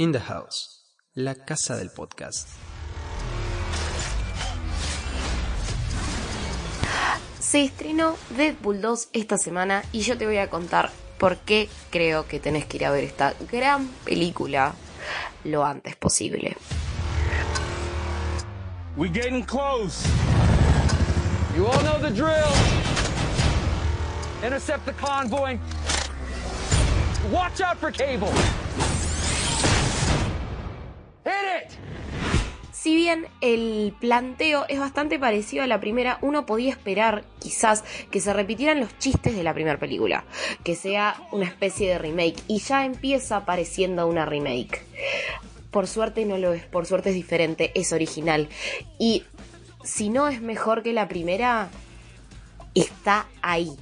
[0.00, 0.80] In the House,
[1.12, 2.48] la casa del podcast.
[7.38, 12.26] Se estrenó Deadpool 2 esta semana y yo te voy a contar por qué creo
[12.26, 14.74] que tenés que ir a ver esta gran película
[15.44, 16.56] lo antes posible.
[18.96, 20.08] We getting close.
[21.54, 22.54] You all know the drill.
[24.42, 25.58] Intercept the convoy.
[27.30, 28.32] Watch out for cable.
[32.72, 38.20] Si bien el planteo es bastante parecido a la primera, uno podía esperar quizás que
[38.20, 40.24] se repitieran los chistes de la primera película,
[40.64, 44.82] que sea una especie de remake, y ya empieza pareciendo una remake.
[45.70, 48.48] Por suerte no lo es, por suerte es diferente, es original.
[48.98, 49.24] Y
[49.84, 51.68] si no es mejor que la primera,
[52.74, 53.76] está ahí.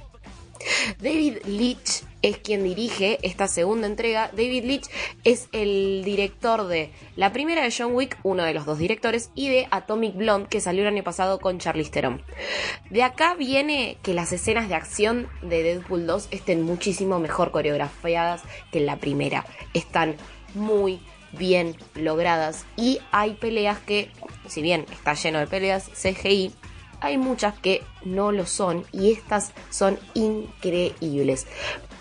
[0.99, 4.29] David Leitch es quien dirige esta segunda entrega.
[4.31, 4.89] David Leitch
[5.23, 9.49] es el director de la primera de John Wick, uno de los dos directores, y
[9.49, 12.21] de Atomic Blonde, que salió el año pasado con Charlize Theron.
[12.89, 18.41] De acá viene que las escenas de acción de Deadpool 2 estén muchísimo mejor coreografiadas
[18.71, 19.45] que en la primera.
[19.73, 20.15] Están
[20.53, 20.99] muy
[21.31, 24.11] bien logradas y hay peleas que,
[24.47, 26.51] si bien está lleno de peleas CGI,
[27.01, 31.47] hay muchas que no lo son y estas son increíbles.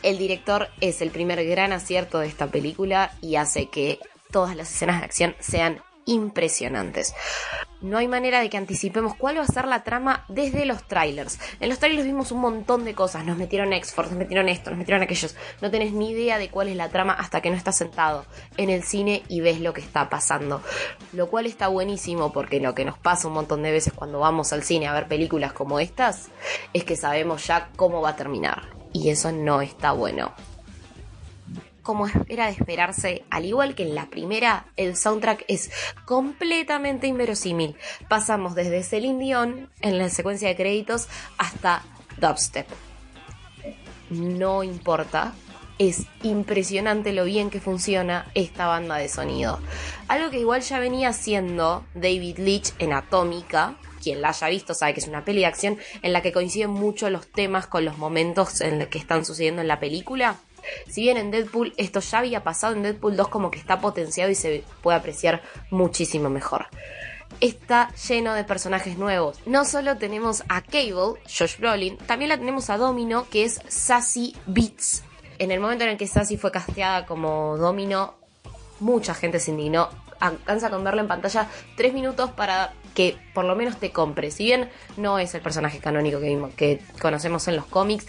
[0.09, 3.99] El director es el primer gran acierto de esta película y hace que
[4.33, 7.15] todas las escenas de acción sean impresionantes.
[7.83, 11.39] No hay manera de que anticipemos cuál va a ser la trama desde los trailers.
[11.61, 13.27] En los trailers vimos un montón de cosas.
[13.27, 15.37] Nos metieron X-Force, nos metieron esto, nos metieron aquellos.
[15.61, 18.25] No tenés ni idea de cuál es la trama hasta que no estás sentado
[18.57, 20.63] en el cine y ves lo que está pasando.
[21.13, 24.55] Lo cual está buenísimo porque lo que nos pasa un montón de veces cuando vamos
[24.55, 26.31] al cine a ver películas como estas
[26.73, 28.78] es que sabemos ya cómo va a terminar.
[28.99, 30.33] Y eso no está bueno
[31.89, 35.71] como era de esperarse, al igual que en la primera, el soundtrack es
[36.05, 37.77] completamente inverosímil.
[38.11, 41.09] Pasamos desde Celine Dion en la secuencia de créditos
[41.39, 41.83] hasta
[42.21, 42.67] dubstep.
[44.11, 45.33] No importa,
[45.79, 49.59] es impresionante lo bien que funciona esta banda de sonido.
[50.09, 54.95] Algo que igual ya venía haciendo David Leitch en Atómica, quien la haya visto sabe
[54.95, 57.99] que es una peli de acción en la que coinciden mucho los temas con los
[57.99, 60.37] momentos en los que están sucediendo en la película.
[60.89, 64.31] Si bien en Deadpool esto ya había pasado, en Deadpool 2 como que está potenciado
[64.31, 66.67] y se puede apreciar muchísimo mejor.
[67.41, 69.39] Está lleno de personajes nuevos.
[69.47, 74.35] No solo tenemos a Cable, Josh Brolin, también la tenemos a Domino, que es Sassy
[74.47, 75.05] Beats.
[75.39, 78.15] En el momento en el que Sassy fue casteada como Domino,
[78.81, 79.89] mucha gente se indignó.
[80.21, 84.33] Alcanza con verla en pantalla tres minutos para que por lo menos te compre.
[84.33, 88.07] Si bien no es el personaje canónico que, que conocemos en los cómics,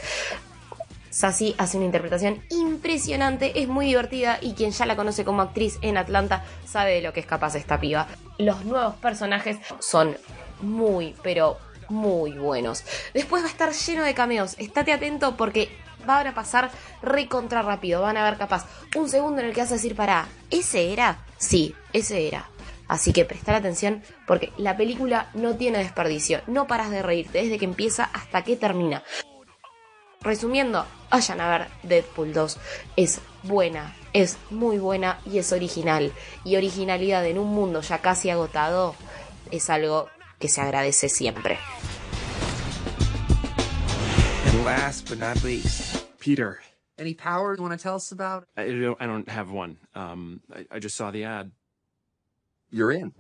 [1.12, 5.78] Sassy hace una interpretación impresionante, es muy divertida y quien ya la conoce como actriz
[5.84, 8.08] en Atlanta sabe de lo que es capaz esta piba.
[8.40, 10.18] Los nuevos personajes son
[10.60, 12.84] muy, pero muy buenos.
[13.14, 15.70] Después va a estar lleno de cameos, estate atento porque
[16.10, 16.72] va a pasar
[17.04, 20.28] recontra rápido, van a ver capaz un segundo en el que vas a decir, para,
[20.50, 21.20] ¿ese era?
[21.38, 22.50] Sí, ese era.
[22.90, 27.58] Así que prestar atención porque la película no tiene desperdicio, no paras de reírte desde
[27.58, 29.04] que empieza hasta que termina.
[30.22, 32.58] Resumiendo, vayan a ver Deadpool 2.
[32.98, 36.12] Es buena, es muy buena y es original.
[36.44, 38.96] Y originalidad en un mundo ya casi agotado
[39.52, 41.58] es algo que se agradece siempre.
[44.48, 46.60] And last but not least, Peter.
[47.00, 48.48] any power you want to tell us about?
[48.58, 49.78] I don't, I don't have one.
[49.96, 51.52] Um, I, I just saw the ad.
[52.72, 53.14] You're in.